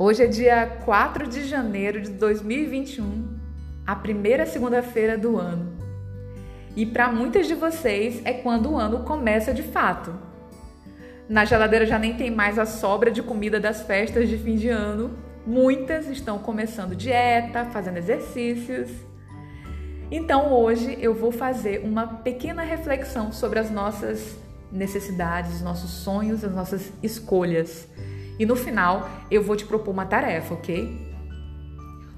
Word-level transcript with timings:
Hoje 0.00 0.22
é 0.22 0.26
dia 0.28 0.64
4 0.84 1.26
de 1.26 1.44
janeiro 1.44 2.00
de 2.00 2.10
2021, 2.10 3.36
a 3.84 3.96
primeira 3.96 4.46
segunda-feira 4.46 5.18
do 5.18 5.36
ano. 5.36 5.76
E 6.76 6.86
para 6.86 7.10
muitas 7.10 7.48
de 7.48 7.54
vocês 7.56 8.22
é 8.24 8.32
quando 8.32 8.70
o 8.70 8.76
ano 8.76 9.00
começa 9.00 9.52
de 9.52 9.64
fato. 9.64 10.14
Na 11.28 11.44
geladeira 11.44 11.84
já 11.84 11.98
nem 11.98 12.14
tem 12.14 12.30
mais 12.30 12.60
a 12.60 12.64
sobra 12.64 13.10
de 13.10 13.24
comida 13.24 13.58
das 13.58 13.82
festas 13.82 14.28
de 14.28 14.38
fim 14.38 14.54
de 14.54 14.68
ano. 14.68 15.18
Muitas 15.44 16.06
estão 16.06 16.38
começando 16.38 16.94
dieta, 16.94 17.64
fazendo 17.64 17.96
exercícios. 17.96 18.88
Então 20.12 20.52
hoje 20.52 20.96
eu 21.00 21.12
vou 21.12 21.32
fazer 21.32 21.80
uma 21.84 22.06
pequena 22.06 22.62
reflexão 22.62 23.32
sobre 23.32 23.58
as 23.58 23.68
nossas 23.68 24.38
necessidades, 24.70 25.56
os 25.56 25.62
nossos 25.62 25.90
sonhos, 25.90 26.44
as 26.44 26.54
nossas 26.54 26.92
escolhas 27.02 27.88
e 28.38 28.46
no 28.46 28.54
final, 28.54 29.08
eu 29.30 29.42
vou 29.42 29.56
te 29.56 29.64
propor 29.64 29.90
uma 29.90 30.06
tarefa, 30.06 30.54
ok? 30.54 31.08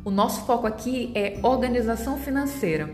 O 0.05 0.11
nosso 0.11 0.45
foco 0.45 0.67
aqui 0.67 1.13
é 1.15 1.39
organização 1.43 2.19
financeira. 2.19 2.91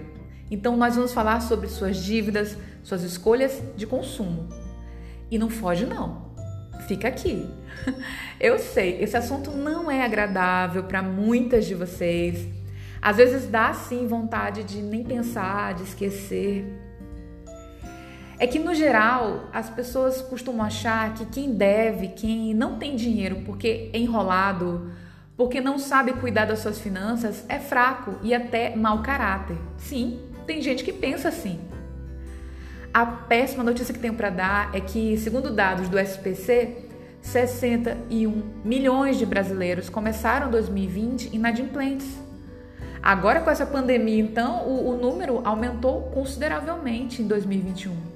Então, 0.50 0.76
nós 0.76 0.94
vamos 0.94 1.12
falar 1.12 1.40
sobre 1.40 1.68
suas 1.68 1.96
dívidas, 1.96 2.56
suas 2.82 3.02
escolhas 3.02 3.60
de 3.76 3.86
consumo. 3.86 4.48
E 5.30 5.38
não 5.38 5.50
foge, 5.50 5.84
não. 5.84 6.26
Fica 6.86 7.08
aqui. 7.08 7.48
Eu 8.38 8.58
sei, 8.58 9.02
esse 9.02 9.16
assunto 9.16 9.50
não 9.50 9.90
é 9.90 10.04
agradável 10.04 10.84
para 10.84 11.02
muitas 11.02 11.66
de 11.66 11.74
vocês. 11.74 12.46
Às 13.02 13.16
vezes 13.16 13.48
dá 13.48 13.72
sim 13.72 14.06
vontade 14.06 14.62
de 14.62 14.82
nem 14.82 15.02
pensar, 15.02 15.74
de 15.74 15.82
esquecer 15.82 16.85
é 18.38 18.46
que 18.46 18.58
no 18.58 18.74
geral 18.74 19.48
as 19.52 19.70
pessoas 19.70 20.20
costumam 20.20 20.66
achar 20.66 21.14
que 21.14 21.24
quem 21.26 21.54
deve, 21.54 22.08
quem 22.08 22.52
não 22.52 22.78
tem 22.78 22.94
dinheiro 22.94 23.42
porque 23.46 23.90
é 23.92 23.98
enrolado, 23.98 24.90
porque 25.36 25.60
não 25.60 25.78
sabe 25.78 26.12
cuidar 26.14 26.44
das 26.44 26.58
suas 26.58 26.78
finanças, 26.78 27.44
é 27.48 27.58
fraco 27.58 28.16
e 28.22 28.34
até 28.34 28.76
mau 28.76 29.02
caráter. 29.02 29.56
Sim, 29.78 30.20
tem 30.46 30.60
gente 30.60 30.84
que 30.84 30.92
pensa 30.92 31.28
assim. 31.28 31.60
A 32.92 33.04
péssima 33.04 33.62
notícia 33.62 33.92
que 33.92 34.00
tenho 34.00 34.14
para 34.14 34.30
dar 34.30 34.74
é 34.74 34.80
que, 34.80 35.16
segundo 35.18 35.50
dados 35.50 35.88
do 35.88 35.98
SPC, 35.98 36.84
61 37.20 38.42
milhões 38.64 39.18
de 39.18 39.26
brasileiros 39.26 39.90
começaram 39.90 40.50
2020 40.50 41.34
inadimplentes. 41.34 42.08
Agora, 43.02 43.40
com 43.40 43.50
essa 43.50 43.66
pandemia, 43.66 44.22
então, 44.22 44.66
o, 44.66 44.90
o 44.90 44.96
número 44.96 45.42
aumentou 45.44 46.02
consideravelmente 46.14 47.20
em 47.20 47.26
2021. 47.26 48.15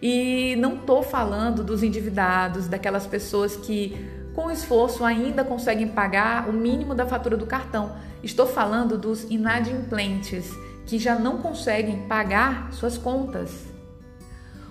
E 0.00 0.56
não 0.56 0.76
estou 0.76 1.02
falando 1.02 1.64
dos 1.64 1.82
endividados, 1.82 2.68
daquelas 2.68 3.06
pessoas 3.06 3.56
que 3.56 3.96
com 4.34 4.50
esforço 4.50 5.04
ainda 5.04 5.42
conseguem 5.44 5.88
pagar 5.88 6.48
o 6.48 6.52
mínimo 6.52 6.94
da 6.94 7.04
fatura 7.06 7.36
do 7.36 7.46
cartão. 7.46 7.96
Estou 8.22 8.46
falando 8.46 8.96
dos 8.96 9.24
inadimplentes, 9.24 10.52
que 10.86 10.98
já 10.98 11.18
não 11.18 11.38
conseguem 11.38 12.06
pagar 12.06 12.72
suas 12.72 12.96
contas. 12.96 13.66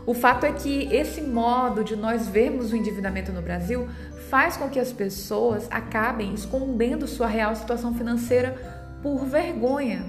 O 0.06 0.14
fato 0.14 0.46
é 0.46 0.54
que 0.54 0.88
esse 0.96 1.20
modo 1.20 1.84
de 1.84 1.98
nós 1.98 2.30
vermos 2.30 2.72
o 2.72 2.78
endividamento 2.78 3.34
no 3.34 3.42
Brasil 3.42 3.90
faz 4.30 4.56
com 4.56 4.70
que 4.70 4.80
as 4.80 4.94
pessoas 4.94 5.68
acabem 5.70 6.34
escondendo 6.34 7.06
sua 7.06 7.28
real 7.28 7.54
situação 7.54 7.94
financeira 7.94 8.56
por 9.04 9.26
vergonha. 9.26 10.06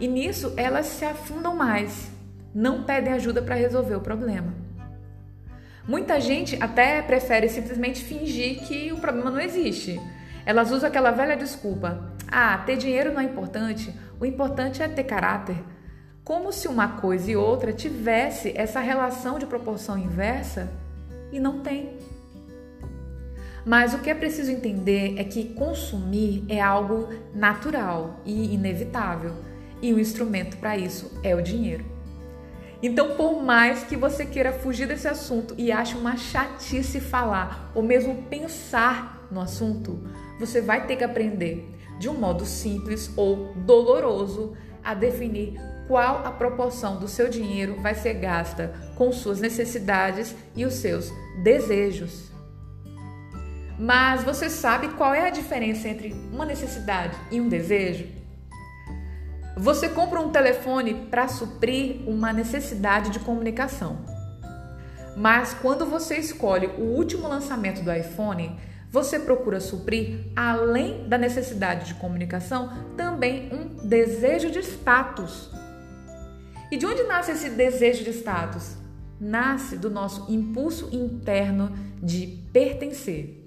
E 0.00 0.08
nisso 0.08 0.54
elas 0.56 0.86
se 0.86 1.04
afundam 1.04 1.54
mais 1.54 2.10
não 2.54 2.82
pedem 2.82 3.12
ajuda 3.12 3.42
para 3.42 3.54
resolver 3.54 3.94
o 3.94 4.00
problema. 4.00 4.54
Muita 5.86 6.20
gente 6.20 6.62
até 6.62 7.00
prefere 7.00 7.48
simplesmente 7.48 8.04
fingir 8.04 8.60
que 8.66 8.92
o 8.92 8.98
problema 8.98 9.30
não 9.30 9.40
existe. 9.40 9.98
Elas 10.44 10.70
usam 10.70 10.88
aquela 10.88 11.10
velha 11.10 11.36
desculpa: 11.36 12.12
ah, 12.30 12.58
ter 12.58 12.76
dinheiro 12.76 13.12
não 13.12 13.20
é 13.20 13.24
importante, 13.24 13.94
o 14.20 14.26
importante 14.26 14.82
é 14.82 14.88
ter 14.88 15.04
caráter. 15.04 15.56
Como 16.22 16.52
se 16.52 16.68
uma 16.68 16.88
coisa 17.00 17.30
e 17.30 17.36
outra 17.36 17.72
tivesse 17.72 18.52
essa 18.54 18.80
relação 18.80 19.38
de 19.38 19.46
proporção 19.46 19.96
inversa 19.96 20.70
e 21.32 21.40
não 21.40 21.60
tem. 21.60 21.96
Mas 23.64 23.94
o 23.94 23.98
que 23.98 24.10
é 24.10 24.14
preciso 24.14 24.50
entender 24.50 25.14
é 25.18 25.24
que 25.24 25.54
consumir 25.54 26.44
é 26.48 26.60
algo 26.60 27.08
natural 27.34 28.20
e 28.24 28.54
inevitável, 28.54 29.34
e 29.80 29.92
o 29.92 29.98
instrumento 29.98 30.58
para 30.58 30.76
isso 30.76 31.18
é 31.22 31.34
o 31.34 31.42
dinheiro. 31.42 31.97
Então, 32.82 33.16
por 33.16 33.42
mais 33.42 33.82
que 33.82 33.96
você 33.96 34.24
queira 34.24 34.52
fugir 34.52 34.86
desse 34.86 35.08
assunto 35.08 35.54
e 35.58 35.72
ache 35.72 35.96
uma 35.96 36.16
chatice 36.16 37.00
falar 37.00 37.72
ou 37.74 37.82
mesmo 37.82 38.22
pensar 38.30 39.26
no 39.30 39.40
assunto, 39.40 40.00
você 40.38 40.60
vai 40.60 40.86
ter 40.86 40.96
que 40.96 41.04
aprender 41.04 41.74
de 41.98 42.08
um 42.08 42.14
modo 42.14 42.46
simples 42.46 43.10
ou 43.16 43.52
doloroso 43.56 44.56
a 44.84 44.94
definir 44.94 45.54
qual 45.88 46.24
a 46.24 46.30
proporção 46.30 46.98
do 46.98 47.08
seu 47.08 47.28
dinheiro 47.28 47.80
vai 47.80 47.94
ser 47.94 48.14
gasta 48.14 48.72
com 48.94 49.10
suas 49.10 49.40
necessidades 49.40 50.36
e 50.54 50.64
os 50.64 50.74
seus 50.74 51.12
desejos. 51.42 52.28
Mas 53.78 54.22
você 54.22 54.48
sabe 54.50 54.88
qual 54.88 55.14
é 55.14 55.26
a 55.26 55.30
diferença 55.30 55.88
entre 55.88 56.12
uma 56.32 56.44
necessidade 56.44 57.16
e 57.30 57.40
um 57.40 57.48
desejo? 57.48 58.17
Você 59.58 59.88
compra 59.88 60.20
um 60.20 60.30
telefone 60.30 60.94
para 61.10 61.26
suprir 61.26 62.08
uma 62.08 62.32
necessidade 62.32 63.10
de 63.10 63.18
comunicação. 63.18 63.98
Mas 65.16 65.52
quando 65.52 65.84
você 65.84 66.16
escolhe 66.16 66.68
o 66.78 66.82
último 66.82 67.26
lançamento 67.26 67.82
do 67.82 67.92
iPhone, 67.92 68.56
você 68.88 69.18
procura 69.18 69.58
suprir, 69.58 70.26
além 70.36 71.08
da 71.08 71.18
necessidade 71.18 71.86
de 71.86 71.94
comunicação, 71.94 72.72
também 72.96 73.50
um 73.52 73.84
desejo 73.84 74.48
de 74.48 74.60
status. 74.60 75.50
E 76.70 76.76
de 76.76 76.86
onde 76.86 77.02
nasce 77.02 77.32
esse 77.32 77.50
desejo 77.50 78.04
de 78.04 78.10
status? 78.10 78.76
Nasce 79.20 79.76
do 79.76 79.90
nosso 79.90 80.32
impulso 80.32 80.88
interno 80.94 81.76
de 82.00 82.28
pertencer. 82.52 83.44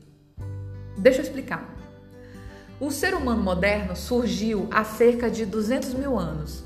Deixa 0.98 1.20
eu 1.20 1.24
explicar. 1.24 1.81
O 2.82 2.90
ser 2.90 3.14
humano 3.14 3.44
moderno 3.44 3.96
surgiu 3.96 4.68
há 4.72 4.84
cerca 4.84 5.30
de 5.30 5.46
200 5.46 5.94
mil 5.94 6.18
anos. 6.18 6.64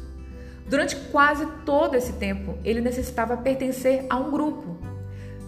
Durante 0.66 0.96
quase 1.12 1.46
todo 1.66 1.96
esse 1.96 2.14
tempo, 2.14 2.58
ele 2.64 2.80
necessitava 2.80 3.36
pertencer 3.36 4.06
a 4.10 4.16
um 4.16 4.32
grupo. 4.32 4.78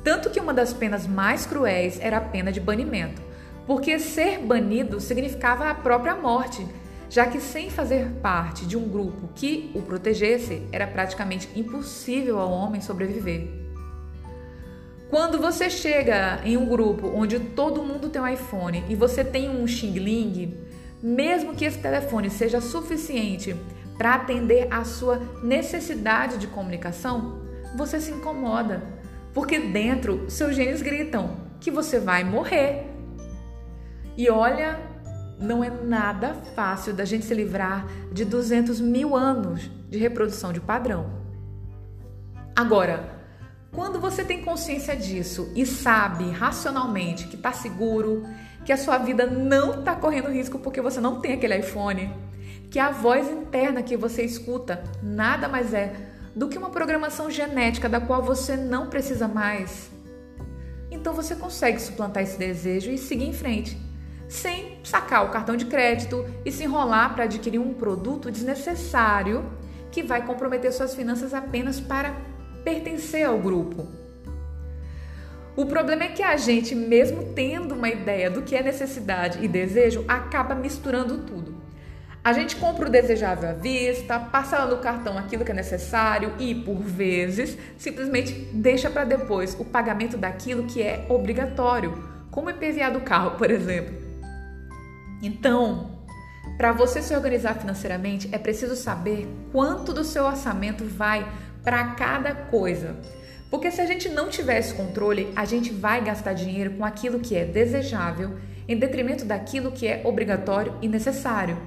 Tanto 0.03 0.29
que 0.29 0.41
uma 0.41 0.53
das 0.53 0.73
penas 0.73 1.07
mais 1.07 1.45
cruéis 1.45 1.97
era 2.01 2.17
a 2.17 2.21
pena 2.21 2.51
de 2.51 2.59
banimento, 2.59 3.21
porque 3.65 3.97
ser 3.97 4.39
banido 4.39 4.99
significava 4.99 5.69
a 5.69 5.73
própria 5.73 6.17
morte, 6.17 6.67
já 7.09 7.25
que 7.25 7.39
sem 7.39 7.69
fazer 7.69 8.09
parte 8.21 8.65
de 8.65 8.75
um 8.75 8.89
grupo 8.89 9.29
que 9.35 9.71
o 9.73 9.81
protegesse, 9.81 10.67
era 10.73 10.85
praticamente 10.85 11.47
impossível 11.57 12.39
ao 12.39 12.51
homem 12.51 12.81
sobreviver. 12.81 13.66
Quando 15.09 15.39
você 15.39 15.69
chega 15.69 16.41
em 16.43 16.57
um 16.57 16.65
grupo 16.65 17.07
onde 17.07 17.39
todo 17.39 17.81
mundo 17.81 18.09
tem 18.09 18.21
um 18.21 18.27
iPhone 18.27 18.83
e 18.89 18.95
você 18.95 19.23
tem 19.23 19.49
um 19.49 19.65
Xing 19.65 19.93
Ling, 19.93 20.57
mesmo 21.01 21.55
que 21.55 21.63
esse 21.63 21.79
telefone 21.79 22.29
seja 22.29 22.59
suficiente 22.59 23.55
para 23.97 24.15
atender 24.15 24.67
a 24.69 24.83
sua 24.83 25.19
necessidade 25.41 26.37
de 26.37 26.47
comunicação, 26.47 27.41
você 27.77 28.01
se 28.01 28.11
incomoda, 28.11 28.83
porque 29.33 29.59
dentro 29.59 30.29
seus 30.29 30.53
genes 30.53 30.81
gritam 30.81 31.37
que 31.59 31.71
você 31.71 31.99
vai 31.99 32.25
morrer. 32.25 32.87
E 34.17 34.29
olha, 34.29 34.77
não 35.39 35.63
é 35.63 35.69
nada 35.69 36.33
fácil 36.53 36.93
da 36.93 37.05
gente 37.05 37.25
se 37.25 37.33
livrar 37.33 37.87
de 38.11 38.25
200 38.25 38.81
mil 38.81 39.15
anos 39.15 39.71
de 39.89 39.97
reprodução 39.97 40.51
de 40.51 40.59
padrão. 40.59 41.09
Agora, 42.53 43.16
quando 43.71 43.99
você 43.99 44.23
tem 44.23 44.41
consciência 44.41 44.95
disso 44.95 45.51
e 45.55 45.65
sabe 45.65 46.29
racionalmente 46.31 47.27
que 47.27 47.35
está 47.35 47.51
seguro, 47.51 48.23
que 48.65 48.71
a 48.71 48.77
sua 48.77 48.97
vida 48.97 49.25
não 49.25 49.79
está 49.79 49.95
correndo 49.95 50.31
risco 50.31 50.59
porque 50.59 50.81
você 50.81 50.99
não 50.99 51.19
tem 51.19 51.33
aquele 51.33 51.57
iPhone, 51.57 52.13
que 52.69 52.79
a 52.79 52.91
voz 52.91 53.29
interna 53.29 53.83
que 53.83 53.95
você 53.95 54.23
escuta 54.23 54.83
nada 55.01 55.47
mais 55.47 55.73
é 55.73 55.93
do 56.35 56.47
que 56.47 56.57
uma 56.57 56.69
programação 56.69 57.31
genética 57.31 57.89
da 57.89 57.99
qual 57.99 58.21
você 58.21 58.55
não 58.55 58.87
precisa 58.87 59.27
mais, 59.27 59.89
então 60.89 61.13
você 61.13 61.35
consegue 61.35 61.79
suplantar 61.79 62.23
esse 62.23 62.37
desejo 62.37 62.91
e 62.91 62.97
seguir 62.97 63.25
em 63.25 63.33
frente, 63.33 63.77
sem 64.27 64.79
sacar 64.83 65.25
o 65.25 65.29
cartão 65.29 65.55
de 65.55 65.65
crédito 65.65 66.25
e 66.43 66.51
se 66.51 66.63
enrolar 66.63 67.13
para 67.13 67.25
adquirir 67.25 67.59
um 67.59 67.73
produto 67.73 68.31
desnecessário 68.31 69.45
que 69.91 70.03
vai 70.03 70.25
comprometer 70.25 70.71
suas 70.73 70.93
finanças 70.93 71.33
apenas 71.33 71.79
para 71.79 72.15
pertencer 72.67 73.25
ao 73.25 73.39
grupo. 73.39 73.87
O 75.55 75.65
problema 75.65 76.03
é 76.03 76.09
que 76.09 76.21
a 76.21 76.35
gente, 76.35 76.75
mesmo 76.75 77.31
tendo 77.33 77.73
uma 77.73 77.87
ideia 77.87 78.29
do 78.29 78.41
que 78.41 78.57
é 78.57 78.61
necessidade 78.61 79.39
e 79.41 79.47
desejo, 79.47 80.03
acaba 80.05 80.53
misturando 80.53 81.19
tudo. 81.19 81.55
A 82.21 82.33
gente 82.33 82.57
compra 82.57 82.89
o 82.89 82.91
desejável 82.91 83.49
à 83.49 83.53
vista, 83.53 84.19
passa 84.19 84.65
no 84.65 84.79
cartão 84.79 85.17
aquilo 85.17 85.45
que 85.45 85.51
é 85.51 85.55
necessário 85.55 86.33
e, 86.37 86.53
por 86.53 86.81
vezes, 86.81 87.57
simplesmente 87.77 88.33
deixa 88.51 88.89
para 88.89 89.05
depois 89.05 89.55
o 89.57 89.63
pagamento 89.63 90.17
daquilo 90.17 90.65
que 90.65 90.81
é 90.81 91.05
obrigatório, 91.07 92.03
como 92.29 92.49
IPVA 92.49 92.91
do 92.91 92.99
carro, 92.99 93.37
por 93.37 93.49
exemplo. 93.49 93.95
Então, 95.23 95.97
para 96.57 96.73
você 96.73 97.01
se 97.01 97.15
organizar 97.15 97.53
financeiramente, 97.55 98.27
é 98.33 98.37
preciso 98.37 98.75
saber 98.75 99.25
quanto 99.53 99.93
do 99.93 100.03
seu 100.03 100.25
orçamento 100.25 100.83
vai 100.83 101.25
para 101.67 101.83
cada 101.95 102.33
coisa. 102.33 102.95
Porque 103.51 103.69
se 103.69 103.81
a 103.81 103.85
gente 103.85 104.07
não 104.07 104.29
tiver 104.29 104.57
esse 104.57 104.73
controle, 104.73 105.33
a 105.35 105.43
gente 105.43 105.69
vai 105.69 106.01
gastar 106.01 106.31
dinheiro 106.31 106.71
com 106.77 106.85
aquilo 106.85 107.19
que 107.19 107.35
é 107.35 107.43
desejável 107.43 108.37
em 108.69 108.79
detrimento 108.79 109.25
daquilo 109.25 109.73
que 109.73 109.85
é 109.85 110.01
obrigatório 110.05 110.73
e 110.81 110.87
necessário. 110.87 111.57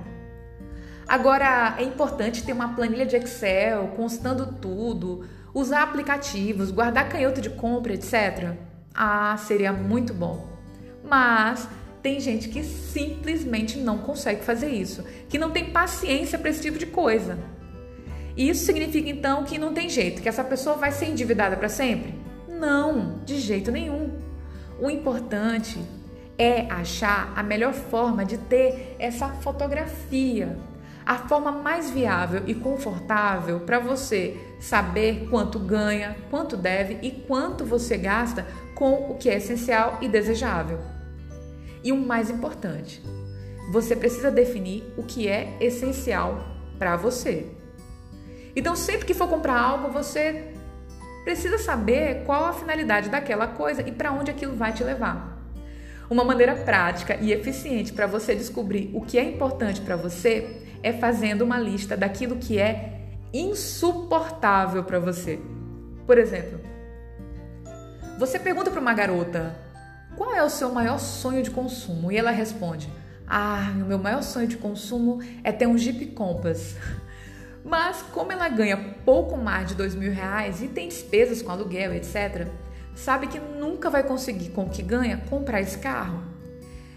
Agora, 1.07 1.75
é 1.77 1.83
importante 1.83 2.43
ter 2.43 2.55
uma 2.55 2.75
planilha 2.75 3.05
de 3.05 3.15
Excel 3.15 3.89
constando 3.89 4.55
tudo, 4.55 5.27
usar 5.53 5.83
aplicativos, 5.83 6.71
guardar 6.71 7.11
canhoto 7.11 7.43
de 7.43 7.51
compra, 7.51 7.93
etc. 7.93 8.55
Ah, 8.95 9.37
seria 9.37 9.71
muito 9.71 10.15
bom. 10.15 10.49
Mas 11.05 11.69
tem 12.01 12.21
gente 12.21 12.49
que 12.49 12.65
simplesmente 12.65 13.77
não 13.77 13.99
consegue 13.99 14.43
fazer 14.43 14.71
isso, 14.71 15.05
que 15.29 15.37
não 15.37 15.51
tem 15.51 15.71
paciência 15.73 16.39
para 16.39 16.49
esse 16.49 16.63
tipo 16.63 16.79
de 16.79 16.87
coisa. 16.87 17.60
Isso 18.37 18.65
significa 18.65 19.09
então 19.09 19.45
que 19.45 19.59
não 19.59 19.75
tem 19.75 19.89
jeito, 19.89 20.23
que 20.23 20.29
essa 20.29 20.45
pessoa 20.45 20.77
vai 20.77 20.93
ser 20.93 21.07
endividada 21.07 21.57
para 21.57 21.69
sempre? 21.69 22.15
Não, 22.49 23.21
de 23.25 23.39
jeito 23.39 23.71
nenhum. 23.71 24.19
O 24.79 24.89
importante 24.89 25.79
é 26.39 26.67
achar 26.71 27.33
a 27.37 27.43
melhor 27.43 27.75
forma 27.75 28.25
de 28.25 28.39
ter 28.39 28.97
essa 28.99 29.29
fotografia, 29.29 30.57
a 31.05 31.17
forma 31.17 31.53
mais 31.53 31.91
viável 31.91 32.43
e 32.47 32.55
confortável 32.55 33.61
para 33.61 33.79
você 33.79 34.39
saber 34.59 35.29
quanto 35.29 35.59
ganha, 35.59 36.17
quanto 36.31 36.57
deve 36.57 36.99
e 37.03 37.11
quanto 37.11 37.65
você 37.65 37.97
gasta 37.99 38.47
com 38.75 39.11
o 39.11 39.19
que 39.19 39.29
é 39.29 39.37
essencial 39.37 39.99
e 40.01 40.09
desejável. 40.09 40.79
E 41.83 41.93
o 41.93 41.97
mais 41.97 42.31
importante, 42.31 43.03
você 43.73 43.95
precisa 43.95 44.31
definir 44.31 44.85
o 44.97 45.03
que 45.03 45.29
é 45.29 45.57
essencial 45.61 46.45
para 46.79 46.97
você. 46.97 47.60
Então, 48.55 48.75
sempre 48.75 49.07
que 49.07 49.15
for 49.15 49.29
comprar 49.29 49.59
algo, 49.59 49.91
você 49.91 50.53
precisa 51.25 51.59
saber 51.59 52.25
qual 52.25 52.45
a 52.47 52.53
finalidade 52.53 53.09
daquela 53.09 53.47
coisa 53.47 53.83
e 53.87 53.93
para 53.93 54.13
onde 54.13 54.31
aquilo 54.31 54.57
vai 54.57 54.73
te 54.73 54.83
levar. 54.83 55.39
Uma 56.09 56.25
maneira 56.25 56.57
prática 56.57 57.17
e 57.21 57.33
eficiente 57.33 57.93
para 57.93 58.07
você 58.07 58.35
descobrir 58.35 58.91
o 58.95 59.01
que 59.01 59.19
é 59.19 59.23
importante 59.23 59.81
para 59.81 59.95
você 59.95 60.63
é 60.83 60.93
fazendo 60.93 61.43
uma 61.43 61.59
lista 61.59 61.97
daquilo 61.97 62.37
que 62.37 62.59
é 62.59 63.01
insuportável 63.33 64.83
para 64.83 64.99
você. 64.99 65.39
Por 66.07 66.19
exemplo, 66.19 66.61
você 68.19 68.39
pergunta 68.39 68.71
para 68.71 68.81
uma 68.81 68.93
garota 68.93 69.55
qual 70.17 70.35
é 70.35 70.43
o 70.43 70.51
seu 70.51 70.73
maior 70.73 70.99
sonho 70.99 71.43
de 71.43 71.51
consumo 71.51 72.11
e 72.11 72.17
ela 72.17 72.31
responde: 72.31 72.89
Ah, 73.27 73.71
o 73.77 73.87
meu 73.87 73.99
maior 73.99 74.23
sonho 74.23 74.49
de 74.49 74.57
consumo 74.57 75.21
é 75.45 75.53
ter 75.53 75.67
um 75.67 75.79
Jeep 75.79 76.07
Compass. 76.07 76.77
Mas 77.65 78.03
como 78.13 78.33
ela 78.33 78.49
ganha 78.49 78.77
pouco 79.05 79.37
mais 79.37 79.69
de 79.69 79.75
dois 79.75 79.95
mil 79.95 80.13
reais 80.13 80.63
e 80.63 80.69
tem 80.69 80.89
despesas 80.89 81.43
com 81.43 81.53
aluguel, 81.53 81.95
etc., 81.95 82.49
sabe 82.95 83.27
que 83.27 83.39
nunca 83.39 83.91
vai 83.91 84.03
conseguir 84.03 84.51
com 84.51 84.65
o 84.65 84.71
que 84.71 84.83
ganha 84.83 85.19
comprar 85.29 85.61
esse 85.61 85.79
carro. 85.79 86.23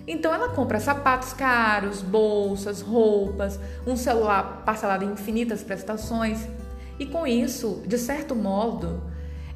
Então 0.05 0.33
ela 0.33 0.49
compra 0.49 0.79
sapatos 0.79 1.33
caros, 1.33 2.01
bolsas, 2.01 2.81
roupas, 2.81 3.59
um 3.87 3.95
celular 3.95 4.63
parcelado 4.65 5.05
em 5.05 5.11
infinitas 5.11 5.63
prestações. 5.63 6.45
E 6.99 7.05
com 7.05 7.25
isso, 7.25 7.81
de 7.87 7.97
certo 7.97 8.35
modo, 8.35 9.01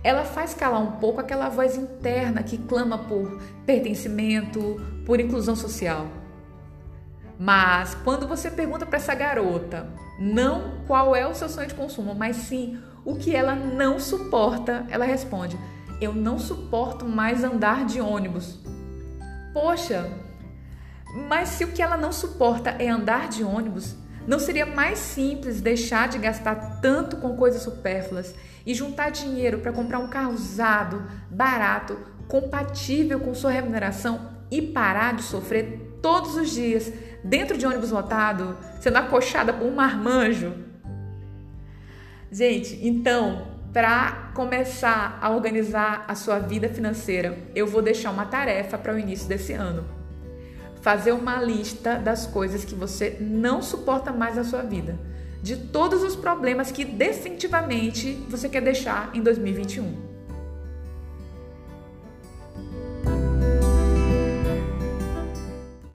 ela 0.04 0.24
faz 0.24 0.54
calar 0.54 0.82
um 0.82 0.94
pouco 0.94 1.20
aquela 1.20 1.50
voz 1.50 1.76
interna 1.76 2.44
que 2.44 2.58
clama 2.58 2.98
por 2.98 3.42
pertencimento, 3.66 4.82
por 5.06 5.20
inclusão 5.20 5.56
social. 5.56 6.08
Mas 7.40 7.96
quando 8.04 8.28
você 8.28 8.50
pergunta 8.50 8.86
para 8.86 8.98
essa 8.98 9.14
garota, 9.14 9.88
não 10.20 10.82
qual 10.88 11.16
é 11.16 11.28
o 11.28 11.36
seu 11.36 11.48
sonho 11.48 11.68
de 11.68 11.76
consumo, 11.76 12.16
mas 12.16 12.36
sim 12.38 12.80
o 13.06 13.16
que 13.16 13.36
ela 13.36 13.56
não 13.56 14.00
suporta, 14.00 14.86
ela 14.90 15.06
responde: 15.06 15.58
Eu 16.02 16.14
não 16.14 16.40
suporto 16.40 17.06
mais 17.06 17.44
andar 17.44 17.86
de 17.86 18.02
ônibus. 18.02 18.60
Poxa, 19.54 20.10
mas 21.30 21.50
se 21.50 21.64
o 21.64 21.72
que 21.72 21.82
ela 21.82 21.96
não 21.96 22.12
suporta 22.12 22.72
é 22.72 22.90
andar 22.90 23.30
de 23.30 23.44
ônibus, 23.44 23.96
não 24.28 24.40
seria 24.40 24.66
mais 24.66 25.00
simples 25.00 25.62
deixar 25.62 26.10
de 26.10 26.18
gastar 26.18 26.82
tanto 26.82 27.18
com 27.18 27.38
coisas 27.38 27.62
supérfluas 27.62 28.36
e 28.66 28.74
juntar 28.74 29.10
dinheiro 29.10 29.60
para 29.60 29.72
comprar 29.72 30.00
um 30.00 30.10
carro 30.10 30.34
usado, 30.34 31.02
barato, 31.32 31.98
compatível 32.28 33.22
com 33.22 33.34
sua 33.34 33.52
remuneração 33.52 34.30
e 34.52 34.62
parar 34.62 35.14
de 35.14 35.24
sofrer 35.24 35.87
todos 36.02 36.36
os 36.36 36.52
dias 36.52 36.92
dentro 37.24 37.58
de 37.58 37.66
ônibus 37.66 37.92
lotado, 37.92 38.58
sendo 38.80 38.98
acochada 38.98 39.54
por 39.54 39.66
um 39.68 39.76
marmanjo. 39.76 40.54
Gente, 42.32 42.80
então, 42.86 43.48
para 43.74 44.32
começar 44.34 45.18
a 45.22 45.30
organizar 45.30 46.06
a 46.08 46.16
sua 46.16 46.40
vida 46.40 46.68
financeira, 46.70 47.38
eu 47.56 47.68
vou 47.68 47.82
deixar 47.82 48.12
uma 48.12 48.26
tarefa 48.26 48.78
para 48.78 48.94
o 48.94 49.00
início 49.00 49.28
desse 49.28 49.54
ano. 49.54 49.86
Fazer 50.82 51.12
uma 51.12 51.42
lista 51.42 51.96
das 51.96 52.26
coisas 52.26 52.64
que 52.64 52.76
você 52.76 53.18
não 53.20 53.62
suporta 53.62 54.12
mais 54.12 54.36
na 54.36 54.44
sua 54.44 54.62
vida, 54.62 54.98
de 55.42 55.58
todos 55.58 56.04
os 56.04 56.16
problemas 56.16 56.72
que 56.72 56.86
definitivamente 56.86 58.14
você 58.30 58.48
quer 58.48 58.62
deixar 58.62 59.12
em 59.14 59.22
2021. 59.22 60.07